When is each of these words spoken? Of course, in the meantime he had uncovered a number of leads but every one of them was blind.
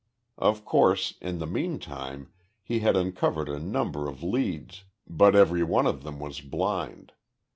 Of 0.39 0.65
course, 0.65 1.13
in 1.21 1.37
the 1.37 1.45
meantime 1.45 2.31
he 2.63 2.79
had 2.79 2.95
uncovered 2.95 3.47
a 3.47 3.59
number 3.59 4.07
of 4.07 4.23
leads 4.23 4.83
but 5.05 5.35
every 5.35 5.61
one 5.61 5.85
of 5.85 6.01
them 6.01 6.19
was 6.19 6.41
blind. 6.41 7.11